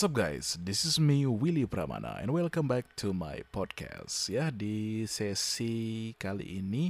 What's 0.00 0.08
up 0.08 0.16
guys? 0.16 0.56
This 0.56 0.88
is 0.88 0.96
me 0.96 1.28
Willy 1.28 1.68
Pramana 1.68 2.24
and 2.24 2.32
welcome 2.32 2.64
back 2.64 2.88
to 3.04 3.12
my 3.12 3.44
podcast. 3.52 4.32
Ya, 4.32 4.48
di 4.48 5.04
sesi 5.04 6.16
kali 6.16 6.56
ini 6.56 6.88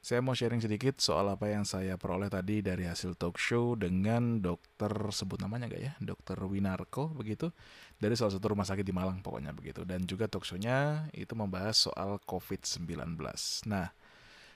saya 0.00 0.24
mau 0.24 0.32
sharing 0.32 0.64
sedikit 0.64 0.96
soal 0.96 1.28
apa 1.28 1.52
yang 1.52 1.68
saya 1.68 2.00
peroleh 2.00 2.32
tadi 2.32 2.64
dari 2.64 2.88
hasil 2.88 3.20
talk 3.20 3.36
show 3.36 3.76
dengan 3.76 4.40
dokter 4.40 4.88
sebut 4.88 5.36
namanya 5.44 5.68
gak 5.68 5.82
ya? 5.84 5.92
Dokter 6.00 6.40
Winarko 6.48 7.12
begitu 7.12 7.52
dari 8.00 8.16
salah 8.16 8.32
satu 8.32 8.56
rumah 8.56 8.64
sakit 8.64 8.88
di 8.88 8.94
Malang 8.96 9.20
pokoknya 9.20 9.52
begitu 9.52 9.84
dan 9.84 10.08
juga 10.08 10.24
talk 10.24 10.48
show-nya 10.48 11.12
itu 11.12 11.36
membahas 11.36 11.76
soal 11.76 12.16
COVID-19. 12.24 13.20
Nah, 13.68 13.92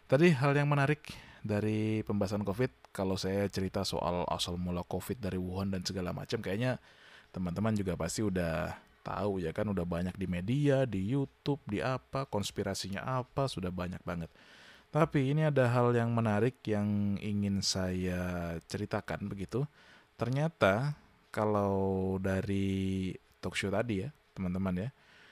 tadi 0.08 0.32
hal 0.32 0.56
yang 0.56 0.72
menarik 0.72 1.04
dari 1.44 2.00
pembahasan 2.08 2.48
COVID 2.48 2.96
kalau 2.96 3.20
saya 3.20 3.44
cerita 3.52 3.84
soal 3.84 4.24
asal 4.32 4.56
mula 4.56 4.88
COVID 4.88 5.20
dari 5.20 5.36
Wuhan 5.36 5.68
dan 5.68 5.84
segala 5.84 6.16
macam 6.16 6.40
kayaknya 6.40 6.80
teman-teman 7.30 7.74
juga 7.74 7.94
pasti 7.94 8.22
udah 8.22 8.74
tahu 9.00 9.40
ya 9.40 9.50
kan 9.56 9.66
udah 9.66 9.86
banyak 9.88 10.14
di 10.14 10.26
media, 10.28 10.84
di 10.84 11.00
YouTube, 11.02 11.60
di 11.66 11.80
apa, 11.80 12.28
konspirasinya 12.28 13.02
apa, 13.02 13.48
sudah 13.48 13.72
banyak 13.72 14.00
banget. 14.04 14.30
Tapi 14.90 15.30
ini 15.30 15.46
ada 15.46 15.70
hal 15.70 15.94
yang 15.94 16.10
menarik 16.10 16.58
yang 16.66 17.14
ingin 17.22 17.62
saya 17.62 18.54
ceritakan 18.66 19.30
begitu. 19.30 19.62
Ternyata 20.18 20.98
kalau 21.30 22.18
dari 22.18 23.14
talk 23.38 23.54
show 23.54 23.70
tadi 23.70 24.02
ya, 24.04 24.10
teman-teman 24.34 24.86
ya, 24.86 24.88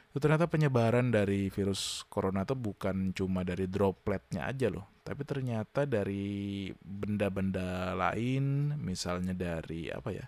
itu 0.09 0.19
ternyata 0.23 0.49
penyebaran 0.49 1.11
dari 1.13 1.51
virus 1.53 2.07
corona 2.09 2.47
itu 2.47 2.55
bukan 2.57 3.13
cuma 3.13 3.43
dari 3.45 3.69
dropletnya 3.69 4.49
aja 4.49 4.73
loh, 4.73 4.89
tapi 5.05 5.27
ternyata 5.27 5.85
dari 5.85 6.71
benda-benda 6.81 7.93
lain, 7.93 8.79
misalnya 8.81 9.35
dari 9.37 9.91
apa 9.93 10.09
ya? 10.15 10.25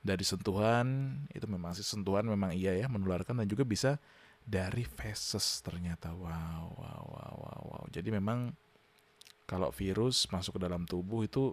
Dari 0.00 0.24
sentuhan 0.24 1.20
itu 1.32 1.44
memang 1.44 1.76
sih 1.76 1.84
sentuhan 1.84 2.24
memang 2.24 2.56
iya 2.56 2.72
ya 2.72 2.88
menularkan 2.88 3.36
dan 3.36 3.46
juga 3.46 3.68
bisa 3.68 4.00
dari 4.40 4.84
feses 4.88 5.60
ternyata. 5.60 6.16
Wow 6.16 6.74
wow 6.76 7.02
wow 7.04 7.34
wow 7.36 7.62
wow. 7.68 7.84
Jadi 7.92 8.08
memang 8.08 8.52
kalau 9.44 9.68
virus 9.70 10.24
masuk 10.32 10.56
ke 10.56 10.60
dalam 10.64 10.88
tubuh 10.88 11.26
itu 11.26 11.52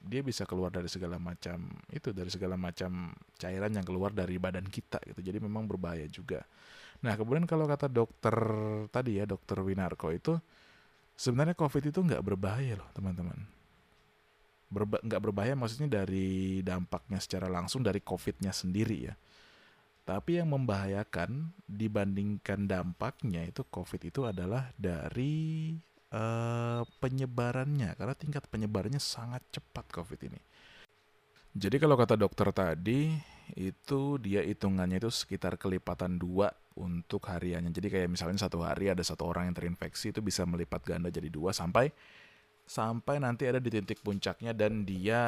dia 0.00 0.24
bisa 0.24 0.48
keluar 0.48 0.72
dari 0.72 0.88
segala 0.88 1.20
macam 1.20 1.68
itu 1.92 2.16
dari 2.16 2.32
segala 2.32 2.56
macam 2.56 3.12
cairan 3.36 3.68
yang 3.74 3.84
keluar 3.84 4.14
dari 4.14 4.38
badan 4.40 4.64
kita 4.70 5.02
gitu. 5.04 5.20
Jadi 5.20 5.38
memang 5.42 5.66
berbahaya 5.66 6.06
juga. 6.08 6.46
Nah 7.04 7.18
kemudian 7.18 7.44
kalau 7.44 7.68
kata 7.68 7.90
dokter 7.90 8.36
tadi 8.88 9.20
ya 9.20 9.28
dokter 9.28 9.60
Winarko 9.60 10.08
itu 10.14 10.38
sebenarnya 11.20 11.52
covid 11.52 11.92
itu 11.92 12.00
nggak 12.00 12.24
berbahaya 12.24 12.80
loh 12.80 12.88
teman-teman 12.96 13.59
berba 14.70 15.02
nggak 15.02 15.20
berbahaya 15.20 15.58
maksudnya 15.58 16.00
dari 16.00 16.62
dampaknya 16.62 17.18
secara 17.18 17.50
langsung 17.50 17.82
dari 17.82 17.98
COVID-nya 18.00 18.54
sendiri 18.54 18.98
ya. 19.10 19.14
Tapi 20.06 20.40
yang 20.40 20.54
membahayakan 20.54 21.54
dibandingkan 21.66 22.66
dampaknya 22.66 23.46
itu 23.46 23.62
COVID 23.66 24.10
itu 24.10 24.26
adalah 24.26 24.72
dari 24.74 25.74
uh, 26.14 26.82
penyebarannya 26.98 27.94
karena 27.94 28.14
tingkat 28.16 28.46
penyebarannya 28.50 29.02
sangat 29.02 29.42
cepat 29.50 29.86
COVID 29.90 30.20
ini. 30.30 30.40
Jadi 31.50 31.76
kalau 31.82 31.98
kata 31.98 32.14
dokter 32.14 32.54
tadi 32.54 33.10
itu 33.58 34.00
dia 34.22 34.46
hitungannya 34.46 35.02
itu 35.02 35.10
sekitar 35.10 35.58
kelipatan 35.58 36.14
dua 36.14 36.54
untuk 36.78 37.26
hariannya. 37.26 37.74
Jadi 37.74 37.90
kayak 37.90 38.08
misalnya 38.10 38.46
satu 38.46 38.62
hari 38.62 38.94
ada 38.94 39.02
satu 39.02 39.26
orang 39.26 39.50
yang 39.50 39.56
terinfeksi 39.58 40.14
itu 40.14 40.22
bisa 40.22 40.46
melipat 40.46 40.86
ganda 40.86 41.10
jadi 41.10 41.26
dua 41.26 41.50
sampai 41.50 41.90
sampai 42.70 43.18
nanti 43.18 43.50
ada 43.50 43.58
di 43.58 43.66
titik 43.66 43.98
puncaknya 44.06 44.54
dan 44.54 44.86
dia 44.86 45.18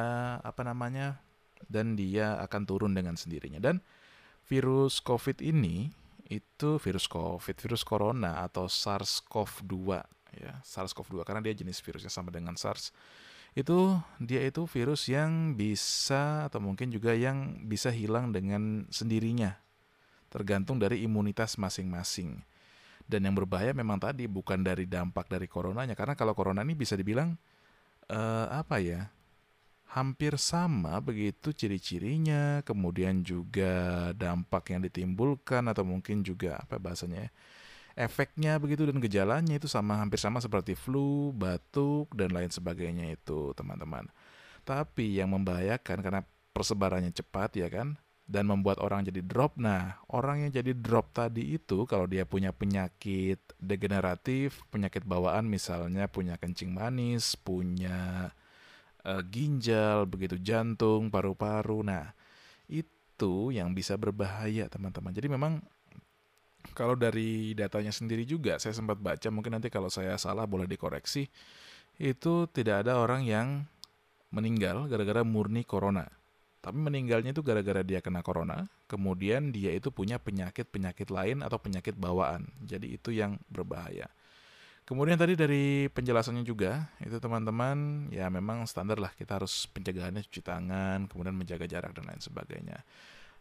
apa 0.47 0.62
namanya 0.62 1.19
dan 1.66 1.98
dia 1.98 2.38
akan 2.38 2.62
turun 2.62 2.94
dengan 2.94 3.19
sendirinya. 3.19 3.58
Dan 3.58 3.82
virus 4.47 5.03
COVID 5.03 5.42
ini 5.42 5.91
itu 6.30 6.78
virus 6.78 7.10
COVID 7.10 7.58
virus 7.58 7.82
corona 7.82 8.47
atau 8.47 8.70
SARS-CoV-2 8.70 9.75
ya 10.38 10.62
SARS-CoV-2 10.62 11.26
karena 11.26 11.42
dia 11.42 11.58
jenis 11.58 11.82
virusnya 11.82 12.14
sama 12.14 12.30
dengan 12.30 12.54
SARS. 12.54 12.94
Itu 13.59 13.98
dia 14.22 14.41
itu 14.47 14.64
virus 14.70 15.10
yang 15.10 15.59
bisa 15.59 16.47
atau 16.47 16.62
mungkin 16.62 16.94
juga 16.94 17.12
yang 17.12 17.66
bisa 17.66 17.91
hilang 17.91 18.30
dengan 18.30 18.86
sendirinya. 18.88 19.59
Tergantung 20.30 20.80
dari 20.80 21.04
imunitas 21.04 21.59
masing-masing 21.60 22.41
dan 23.06 23.26
yang 23.26 23.34
berbahaya 23.36 23.72
memang 23.72 23.98
tadi 24.00 24.26
bukan 24.26 24.62
dari 24.62 24.86
dampak 24.88 25.30
dari 25.30 25.46
coronanya 25.46 25.96
karena 25.96 26.14
kalau 26.18 26.32
corona 26.32 26.62
ini 26.66 26.76
bisa 26.76 26.98
dibilang 26.98 27.34
uh, 28.10 28.46
apa 28.50 28.78
ya 28.82 29.10
hampir 29.92 30.40
sama 30.40 30.96
begitu 31.04 31.52
ciri-cirinya 31.52 32.64
kemudian 32.64 33.20
juga 33.20 34.10
dampak 34.16 34.72
yang 34.72 34.80
ditimbulkan 34.80 35.68
atau 35.68 35.84
mungkin 35.84 36.24
juga 36.24 36.56
apa 36.56 36.80
bahasanya 36.80 37.28
ya, 37.28 37.30
efeknya 37.96 38.56
begitu 38.56 38.88
dan 38.88 38.96
gejalanya 38.98 39.54
itu 39.60 39.68
sama 39.68 40.00
hampir 40.00 40.16
sama 40.16 40.41
seperti 40.41 40.72
flu, 40.72 41.32
batuk 41.36 42.12
dan 42.16 42.32
lain 42.32 42.48
sebagainya 42.48 43.12
itu 43.12 43.52
teman-teman. 43.52 44.08
Tapi 44.64 45.20
yang 45.20 45.34
membahayakan 45.34 45.98
karena 46.00 46.20
persebarannya 46.56 47.12
cepat 47.12 47.58
ya 47.58 47.68
kan, 47.68 47.98
dan 48.32 48.48
membuat 48.48 48.81
orang 48.81 49.04
jadi 49.04 49.20
drop. 49.20 49.60
Nah, 49.60 50.00
orang 50.09 50.48
yang 50.48 50.50
jadi 50.56 50.72
drop 50.72 51.12
tadi 51.12 51.60
itu 51.60 51.84
kalau 51.84 52.09
dia 52.09 52.25
punya 52.25 52.48
penyakit 52.48 53.37
degeneratif, 53.60 54.65
penyakit 54.72 55.04
bawaan 55.04 55.44
misalnya 55.53 56.09
punya 56.09 56.41
kencing 56.41 56.72
manis, 56.72 57.37
punya 57.37 58.32
uh, 59.04 59.22
ginjal, 59.28 60.09
begitu 60.09 60.41
jantung, 60.41 61.12
paru-paru. 61.12 61.84
Nah, 61.84 62.16
itu 62.72 63.53
yang 63.53 63.76
bisa 63.76 64.00
berbahaya, 64.00 64.65
teman-teman. 64.72 65.12
Jadi 65.12 65.28
memang 65.28 65.60
kalau 66.72 66.97
dari 66.97 67.53
datanya 67.53 67.92
sendiri 67.92 68.25
juga 68.25 68.56
saya 68.56 68.72
sempat 68.72 68.97
baca, 68.97 69.28
mungkin 69.28 69.60
nanti 69.60 69.69
kalau 69.69 69.92
saya 69.92 70.16
salah 70.16 70.48
boleh 70.48 70.65
dikoreksi. 70.65 71.28
Itu 72.00 72.48
tidak 72.48 72.88
ada 72.88 72.97
orang 72.97 73.28
yang 73.28 73.69
meninggal 74.32 74.88
gara-gara 74.88 75.21
murni 75.21 75.60
corona 75.60 76.22
tapi 76.62 76.78
meninggalnya 76.78 77.34
itu 77.34 77.42
gara-gara 77.42 77.82
dia 77.82 77.98
kena 77.98 78.22
corona, 78.22 78.70
kemudian 78.86 79.50
dia 79.50 79.74
itu 79.74 79.90
punya 79.90 80.22
penyakit-penyakit 80.22 81.10
lain 81.10 81.42
atau 81.42 81.58
penyakit 81.58 81.98
bawaan. 81.98 82.46
Jadi 82.62 82.94
itu 82.94 83.10
yang 83.10 83.34
berbahaya. 83.50 84.06
Kemudian 84.86 85.18
tadi 85.18 85.34
dari 85.34 85.90
penjelasannya 85.90 86.46
juga, 86.46 86.90
itu 87.02 87.18
teman-teman 87.18 88.06
ya 88.14 88.30
memang 88.30 88.66
standar 88.66 88.98
lah 88.98 89.10
kita 89.14 89.42
harus 89.42 89.66
pencegahannya 89.74 90.22
cuci 90.22 90.42
tangan, 90.42 91.10
kemudian 91.10 91.34
menjaga 91.34 91.66
jarak 91.66 91.94
dan 91.94 92.06
lain 92.06 92.22
sebagainya. 92.22 92.82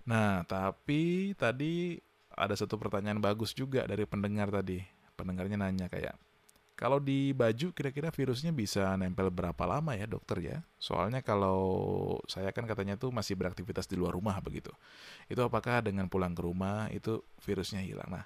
Nah, 0.06 0.42
tapi 0.50 1.34
tadi 1.38 2.02
ada 2.34 2.58
satu 2.58 2.82
pertanyaan 2.82 3.22
bagus 3.22 3.54
juga 3.54 3.86
dari 3.86 4.10
pendengar 4.10 4.50
tadi. 4.50 4.82
Pendengarnya 5.14 5.62
nanya 5.62 5.86
kayak, 5.90 6.18
kalau 6.82 6.98
di 6.98 7.30
baju 7.30 7.70
kira-kira 7.78 8.10
virusnya 8.10 8.50
bisa 8.50 8.98
nempel 8.98 9.30
berapa 9.30 9.70
lama 9.70 9.94
ya 9.94 10.10
dokter 10.10 10.42
ya? 10.42 10.58
Soalnya 10.82 11.22
kalau 11.22 12.18
saya 12.26 12.50
kan 12.50 12.66
katanya 12.66 12.98
tuh 12.98 13.14
masih 13.14 13.38
beraktivitas 13.38 13.86
di 13.86 13.94
luar 13.94 14.18
rumah 14.18 14.42
begitu. 14.42 14.74
Itu 15.30 15.46
apakah 15.46 15.86
dengan 15.86 16.10
pulang 16.10 16.34
ke 16.34 16.42
rumah 16.42 16.90
itu 16.90 17.22
virusnya 17.46 17.86
hilang? 17.86 18.10
Nah, 18.10 18.26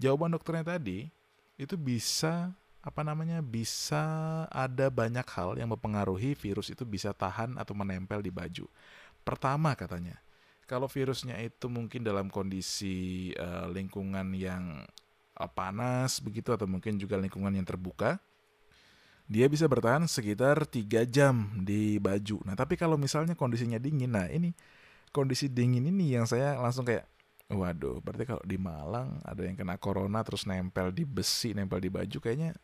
jawaban 0.00 0.32
dokternya 0.32 0.72
tadi 0.72 1.12
itu 1.60 1.76
bisa 1.76 2.56
apa 2.80 3.04
namanya 3.04 3.44
bisa 3.44 4.02
ada 4.48 4.88
banyak 4.88 5.28
hal 5.28 5.60
yang 5.60 5.68
mempengaruhi 5.68 6.32
virus 6.32 6.72
itu 6.72 6.88
bisa 6.88 7.12
tahan 7.12 7.60
atau 7.60 7.76
menempel 7.76 8.24
di 8.24 8.32
baju. 8.32 8.72
Pertama 9.20 9.76
katanya, 9.76 10.16
kalau 10.64 10.88
virusnya 10.88 11.36
itu 11.44 11.68
mungkin 11.68 12.00
dalam 12.00 12.32
kondisi 12.32 13.36
uh, 13.36 13.68
lingkungan 13.68 14.32
yang 14.32 14.80
panas 15.52 16.20
begitu 16.20 16.52
atau 16.52 16.68
mungkin 16.68 17.00
juga 17.00 17.16
lingkungan 17.16 17.52
yang 17.52 17.66
terbuka 17.66 18.20
dia 19.32 19.48
bisa 19.48 19.64
bertahan 19.64 20.04
sekitar 20.04 20.68
3 20.68 21.08
jam 21.08 21.48
di 21.62 21.96
baju. 21.96 22.42
Nah, 22.44 22.52
tapi 22.52 22.76
kalau 22.76 23.00
misalnya 23.00 23.32
kondisinya 23.32 23.80
dingin, 23.80 24.12
nah 24.12 24.28
ini 24.28 24.52
kondisi 25.14 25.48
dingin 25.48 25.88
ini 25.88 26.12
yang 26.18 26.28
saya 26.28 26.58
langsung 26.60 26.84
kayak 26.84 27.08
waduh, 27.52 28.00
berarti 28.04 28.24
kalau 28.28 28.42
di 28.44 28.56
Malang 28.60 29.20
ada 29.24 29.44
yang 29.44 29.56
kena 29.56 29.76
corona 29.80 30.20
terus 30.20 30.44
nempel 30.44 30.92
di 30.92 31.08
besi, 31.08 31.56
nempel 31.56 31.80
di 31.80 31.88
baju 31.88 32.18
kayaknya 32.20 32.56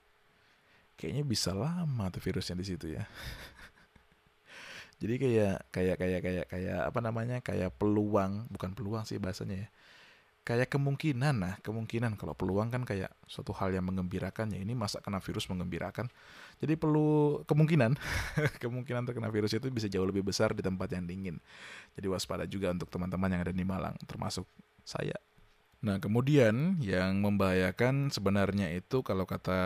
kayaknya 1.01 1.25
bisa 1.25 1.57
lama 1.57 2.05
tuh 2.13 2.21
virusnya 2.21 2.57
di 2.59 2.67
situ 2.67 2.87
ya. 2.97 3.05
Jadi 5.01 5.15
kayak 5.15 5.57
kayak 5.71 5.97
kayak 5.97 6.21
kayak 6.21 6.45
kayak 6.51 6.81
apa 6.91 6.99
namanya? 7.01 7.39
kayak 7.39 7.71
peluang, 7.79 8.51
bukan 8.51 8.75
peluang 8.75 9.07
sih 9.07 9.17
bahasanya 9.17 9.65
ya 9.65 9.69
kayak 10.49 10.73
kemungkinan 10.73 11.35
nah 11.37 11.55
kemungkinan 11.61 12.17
kalau 12.17 12.33
peluang 12.33 12.73
kan 12.73 12.89
kayak 12.89 13.13
suatu 13.29 13.53
hal 13.53 13.69
yang 13.69 13.85
mengembirakan 13.85 14.49
ya 14.49 14.65
ini 14.65 14.73
masa 14.73 15.05
kena 15.05 15.21
virus 15.21 15.45
mengembirakan 15.53 16.09
jadi 16.57 16.81
perlu 16.81 17.45
kemungkinan 17.45 18.01
kemungkinan 18.65 19.05
terkena 19.05 19.29
virus 19.29 19.53
itu 19.53 19.69
bisa 19.69 19.93
jauh 19.93 20.09
lebih 20.09 20.25
besar 20.25 20.57
di 20.57 20.65
tempat 20.65 20.89
yang 20.97 21.05
dingin 21.05 21.37
jadi 21.93 22.09
waspada 22.09 22.49
juga 22.49 22.73
untuk 22.73 22.89
teman-teman 22.89 23.29
yang 23.37 23.43
ada 23.45 23.53
di 23.53 23.65
Malang 23.69 23.93
termasuk 24.09 24.49
saya 24.89 25.21
nah 25.85 26.01
kemudian 26.01 26.81
yang 26.81 27.21
membahayakan 27.21 28.09
sebenarnya 28.09 28.73
itu 28.73 29.05
kalau 29.05 29.29
kata 29.29 29.61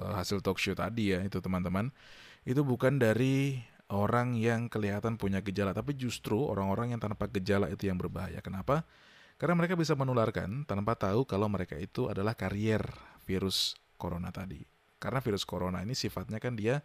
uh, 0.00 0.14
hasil 0.16 0.40
talk 0.40 0.56
show 0.56 0.72
tadi 0.72 1.12
ya 1.12 1.20
itu 1.20 1.38
teman-teman 1.44 1.92
itu 2.48 2.64
bukan 2.64 2.96
dari 2.96 3.60
orang 3.88 4.36
yang 4.36 4.68
kelihatan 4.68 5.16
punya 5.16 5.40
gejala, 5.40 5.72
tapi 5.72 5.96
justru 5.96 6.36
orang-orang 6.36 6.96
yang 6.96 7.00
tanpa 7.00 7.28
gejala 7.28 7.72
itu 7.72 7.88
yang 7.88 7.96
berbahaya. 7.96 8.40
Kenapa? 8.44 8.84
Karena 9.38 9.54
mereka 9.54 9.78
bisa 9.78 9.94
menularkan 9.94 10.66
tanpa 10.66 10.98
tahu 10.98 11.22
kalau 11.22 11.46
mereka 11.46 11.78
itu 11.78 12.10
adalah 12.10 12.34
karier 12.34 12.82
virus 13.22 13.78
corona 13.94 14.34
tadi. 14.34 14.58
Karena 14.98 15.22
virus 15.22 15.46
corona 15.46 15.78
ini 15.86 15.94
sifatnya 15.94 16.42
kan 16.42 16.58
dia 16.58 16.82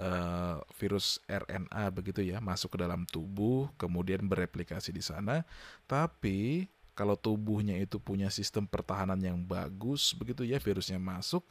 uh, 0.00 0.56
virus 0.80 1.20
RNA 1.28 1.84
begitu 1.92 2.24
ya, 2.24 2.40
masuk 2.40 2.76
ke 2.76 2.78
dalam 2.80 3.04
tubuh, 3.04 3.68
kemudian 3.76 4.24
bereplikasi 4.24 4.88
di 4.88 5.04
sana. 5.04 5.44
Tapi 5.84 6.64
kalau 6.96 7.16
tubuhnya 7.16 7.76
itu 7.76 8.00
punya 8.00 8.32
sistem 8.32 8.64
pertahanan 8.64 9.20
yang 9.20 9.36
bagus 9.44 10.16
begitu 10.16 10.48
ya, 10.48 10.56
virusnya 10.56 10.96
masuk, 10.96 11.44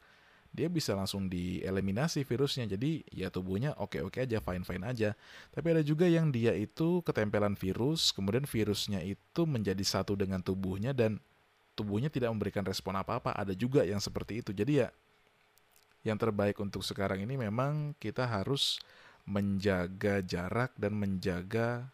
dia 0.52 0.68
bisa 0.68 0.92
langsung 0.92 1.32
dieliminasi 1.32 2.28
virusnya. 2.28 2.68
Jadi 2.68 3.08
ya 3.08 3.32
tubuhnya 3.32 3.72
oke-oke 3.80 4.28
aja, 4.28 4.44
fine-fine 4.44 4.84
aja. 4.84 5.10
Tapi 5.56 5.68
ada 5.72 5.84
juga 5.84 6.06
yang 6.12 6.30
dia 6.30 6.52
itu 6.52 7.00
ketempelan 7.08 7.56
virus, 7.56 8.12
kemudian 8.12 8.44
virusnya 8.44 9.00
itu 9.00 9.42
menjadi 9.48 9.82
satu 9.82 10.20
dengan 10.20 10.44
tubuhnya 10.44 10.92
dan 10.92 11.24
tubuhnya 11.80 12.12
tidak 12.12 12.36
memberikan 12.36 12.68
respon 12.68 13.00
apa-apa. 13.00 13.32
Ada 13.32 13.56
juga 13.56 13.88
yang 13.88 14.04
seperti 14.04 14.44
itu. 14.44 14.52
Jadi 14.52 14.84
ya 14.84 14.92
yang 16.04 16.20
terbaik 16.20 16.60
untuk 16.60 16.84
sekarang 16.84 17.24
ini 17.24 17.40
memang 17.40 17.96
kita 18.02 18.28
harus 18.28 18.82
menjaga 19.24 20.20
jarak 20.26 20.74
dan 20.76 20.98
menjaga 20.98 21.86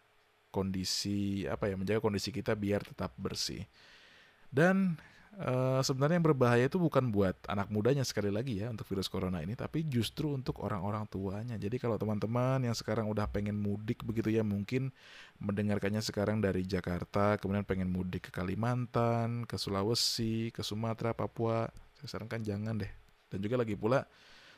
kondisi 0.48 1.44
apa 1.44 1.68
ya 1.68 1.76
menjaga 1.76 2.00
kondisi 2.00 2.32
kita 2.32 2.56
biar 2.56 2.80
tetap 2.80 3.12
bersih 3.20 3.68
dan 4.48 4.96
Uh, 5.38 5.78
sebenarnya 5.86 6.18
yang 6.18 6.26
berbahaya 6.26 6.66
itu 6.66 6.82
bukan 6.82 7.14
buat 7.14 7.38
anak 7.46 7.70
mudanya 7.70 8.02
sekali 8.02 8.26
lagi 8.26 8.58
ya 8.58 8.74
untuk 8.74 8.90
virus 8.90 9.06
corona 9.06 9.38
ini, 9.38 9.54
tapi 9.54 9.86
justru 9.86 10.34
untuk 10.34 10.58
orang-orang 10.66 11.06
tuanya. 11.06 11.54
Jadi 11.54 11.78
kalau 11.78 11.94
teman-teman 11.94 12.58
yang 12.66 12.74
sekarang 12.74 13.06
udah 13.06 13.30
pengen 13.30 13.54
mudik 13.54 14.02
begitu 14.02 14.34
ya, 14.34 14.42
mungkin 14.42 14.90
mendengarkannya 15.38 16.02
sekarang 16.02 16.42
dari 16.42 16.66
Jakarta, 16.66 17.38
kemudian 17.38 17.62
pengen 17.62 17.86
mudik 17.86 18.26
ke 18.26 18.30
Kalimantan, 18.34 19.46
ke 19.46 19.54
Sulawesi, 19.54 20.50
ke 20.50 20.66
Sumatera, 20.66 21.14
Papua, 21.14 21.70
saya 22.02 22.18
sarankan 22.18 22.42
jangan 22.42 22.82
deh. 22.82 22.90
Dan 23.30 23.38
juga 23.38 23.62
lagi 23.62 23.78
pula 23.78 24.10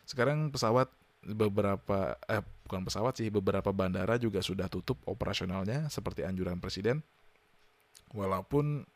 sekarang 0.09 0.49
pesawat 0.49 0.89
beberapa 1.21 2.17
eh 2.25 2.41
bukan 2.65 2.89
pesawat 2.89 3.21
sih 3.21 3.29
beberapa 3.29 3.69
bandara 3.77 4.17
juga 4.17 4.41
sudah 4.41 4.73
tutup 4.73 4.97
operasionalnya 5.05 5.93
seperti 5.93 6.25
anjuran 6.25 6.57
presiden. 6.57 7.05
Walaupun 8.17 8.89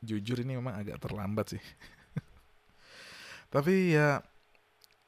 jujur 0.00 0.40
ini 0.40 0.56
memang 0.56 0.76
agak 0.76 1.00
terlambat 1.00 1.56
sih. 1.56 1.62
Tapi 3.54 3.96
ya 3.96 4.24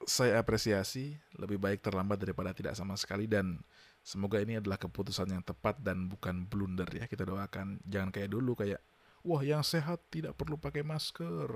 saya 0.03 0.39
apresiasi 0.43 1.15
lebih 1.39 1.62
baik 1.62 1.81
terlambat 1.81 2.19
daripada 2.19 2.50
tidak 2.50 2.75
sama 2.75 2.99
sekali 2.99 3.31
dan 3.31 3.62
semoga 4.03 4.43
ini 4.43 4.59
adalah 4.59 4.77
keputusan 4.77 5.31
yang 5.31 5.43
tepat 5.47 5.79
dan 5.81 6.11
bukan 6.11 6.44
blunder 6.47 6.89
ya. 6.91 7.05
Kita 7.09 7.25
doakan 7.25 7.81
jangan 7.87 8.11
kayak 8.11 8.31
dulu 8.31 8.59
kayak 8.59 8.83
wah 9.23 9.43
yang 9.43 9.62
sehat 9.62 10.03
tidak 10.11 10.35
perlu 10.35 10.59
pakai 10.59 10.83
masker, 10.83 11.50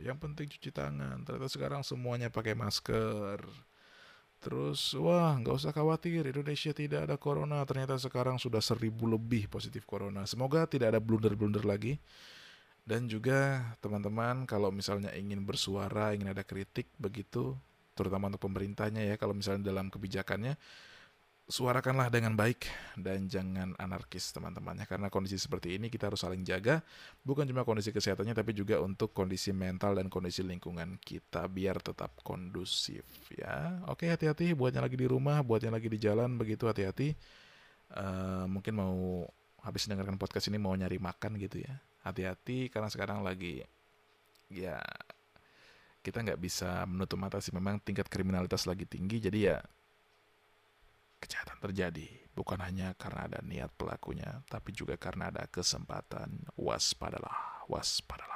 yang 0.00 0.16
penting 0.16 0.48
cuci 0.48 0.72
tangan. 0.72 1.20
Ternyata 1.22 1.48
sekarang 1.52 1.82
semuanya 1.84 2.32
pakai 2.32 2.56
masker. 2.56 3.44
Terus, 4.40 4.96
wah 4.96 5.36
nggak 5.36 5.52
usah 5.52 5.68
khawatir, 5.76 6.24
Indonesia 6.24 6.72
tidak 6.72 7.04
ada 7.04 7.20
corona. 7.20 7.60
Ternyata 7.68 8.00
sekarang 8.00 8.40
sudah 8.40 8.64
seribu 8.64 9.04
lebih 9.04 9.52
positif 9.52 9.84
corona. 9.84 10.24
Semoga 10.24 10.64
tidak 10.64 10.96
ada 10.96 11.00
blunder-blunder 11.00 11.60
lagi. 11.68 12.00
Dan 12.84 13.06
juga 13.06 13.62
teman-teman 13.78 14.48
kalau 14.48 14.74
misalnya 14.74 15.14
ingin 15.14 15.44
bersuara, 15.46 16.16
ingin 16.16 16.32
ada 16.32 16.42
kritik 16.42 16.90
begitu, 16.98 17.54
terutama 17.94 18.32
untuk 18.32 18.50
pemerintahnya 18.50 19.04
ya, 19.06 19.14
kalau 19.20 19.36
misalnya 19.36 19.70
dalam 19.70 19.92
kebijakannya, 19.92 20.58
suarakanlah 21.50 22.14
dengan 22.14 22.38
baik 22.38 22.70
dan 22.94 23.26
jangan 23.26 23.74
anarkis 23.74 24.30
teman-temannya 24.30 24.86
karena 24.86 25.10
kondisi 25.10 25.34
seperti 25.34 25.74
ini 25.74 25.90
kita 25.90 26.06
harus 26.06 26.22
saling 26.22 26.46
jaga 26.46 26.78
bukan 27.26 27.42
cuma 27.42 27.66
kondisi 27.66 27.90
kesehatannya 27.90 28.38
tapi 28.38 28.54
juga 28.54 28.78
untuk 28.78 29.10
kondisi 29.10 29.50
mental 29.50 29.98
dan 29.98 30.06
kondisi 30.06 30.46
lingkungan 30.46 30.94
kita 31.02 31.50
biar 31.50 31.82
tetap 31.82 32.22
kondusif 32.22 33.02
ya. 33.34 33.82
Oke 33.90 34.06
hati-hati 34.06 34.54
buatnya 34.54 34.86
lagi 34.86 34.94
di 34.94 35.10
rumah 35.10 35.42
buatnya 35.42 35.74
lagi 35.74 35.90
di 35.90 35.98
jalan 35.98 36.38
begitu 36.38 36.70
hati-hati. 36.70 37.18
Uh, 37.90 38.46
mungkin 38.46 38.78
mau 38.78 39.26
habis 39.66 39.90
dengarkan 39.90 40.14
podcast 40.14 40.46
ini 40.46 40.62
mau 40.62 40.70
nyari 40.78 41.02
makan 41.02 41.34
gitu 41.34 41.66
ya 41.66 41.74
hati-hati 42.00 42.72
karena 42.72 42.88
sekarang 42.88 43.20
lagi 43.20 43.64
ya 44.50 44.80
kita 46.00 46.24
nggak 46.24 46.40
bisa 46.40 46.84
menutup 46.88 47.20
mata 47.20 47.42
sih. 47.42 47.52
Memang 47.52 47.82
tingkat 47.82 48.08
kriminalitas 48.08 48.64
lagi 48.64 48.88
tinggi 48.88 49.20
jadi 49.20 49.38
ya 49.54 49.58
kejahatan 51.20 51.58
terjadi. 51.60 52.08
Bukan 52.30 52.62
hanya 52.62 52.96
karena 52.96 53.26
ada 53.28 53.40
niat 53.44 53.68
pelakunya 53.76 54.40
tapi 54.48 54.72
juga 54.72 54.96
karena 54.96 55.28
ada 55.28 55.44
kesempatan. 55.50 56.48
Waspadalah 56.56 57.66
waspadalah 57.68 58.29